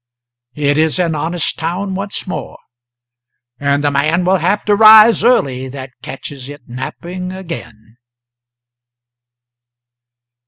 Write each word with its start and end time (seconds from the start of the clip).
It 0.55 0.79
is 0.79 0.97
an 0.97 1.13
honest 1.13 1.59
town 1.59 1.93
once 1.93 2.25
more, 2.25 2.57
and 3.59 3.83
the 3.83 3.91
man 3.91 4.25
will 4.25 4.37
have 4.37 4.65
to 4.65 4.75
rise 4.75 5.23
early 5.23 5.67
that 5.67 5.91
catches 6.01 6.49
it 6.49 6.67
napping 6.67 7.31
again. 7.31 7.97